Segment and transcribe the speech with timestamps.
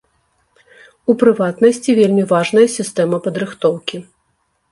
[1.13, 3.97] У прыватнасці, вельмі важная сістэма падрыхтоўкі.